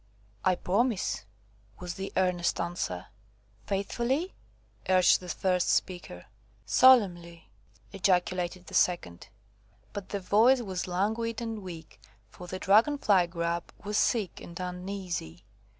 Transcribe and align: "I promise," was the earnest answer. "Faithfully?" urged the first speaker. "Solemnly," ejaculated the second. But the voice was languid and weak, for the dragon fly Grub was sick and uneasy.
"I 0.43 0.55
promise," 0.55 1.25
was 1.79 1.93
the 1.93 2.11
earnest 2.17 2.59
answer. 2.59 3.05
"Faithfully?" 3.67 4.33
urged 4.89 5.19
the 5.19 5.29
first 5.29 5.69
speaker. 5.69 6.25
"Solemnly," 6.65 7.51
ejaculated 7.93 8.65
the 8.65 8.73
second. 8.73 9.27
But 9.93 10.09
the 10.09 10.19
voice 10.19 10.61
was 10.61 10.87
languid 10.87 11.39
and 11.39 11.61
weak, 11.61 12.01
for 12.31 12.47
the 12.47 12.57
dragon 12.57 12.97
fly 12.97 13.27
Grub 13.27 13.71
was 13.83 13.95
sick 13.95 14.41
and 14.41 14.59
uneasy. 14.59 15.43